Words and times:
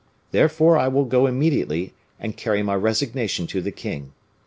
Therefore 0.31 0.79
I 0.79 0.87
will 0.87 1.05
go 1.05 1.27
immediately 1.27 1.93
and 2.19 2.35
carry 2.35 2.63
my 2.63 2.73
resignation 2.73 3.45
to 3.45 3.61
the 3.61 3.69
king. 3.71 4.13